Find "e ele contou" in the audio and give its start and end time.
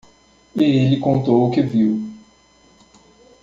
0.55-1.47